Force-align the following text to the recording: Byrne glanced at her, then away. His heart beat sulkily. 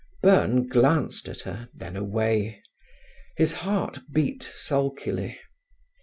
Byrne 0.23 0.67
glanced 0.67 1.29
at 1.29 1.41
her, 1.41 1.69
then 1.75 1.95
away. 1.95 2.63
His 3.37 3.53
heart 3.53 3.99
beat 4.11 4.41
sulkily. 4.41 5.39